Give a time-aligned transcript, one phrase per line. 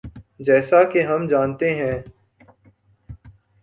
[0.39, 1.97] جیسا کہ ہم جانتے ہیں۔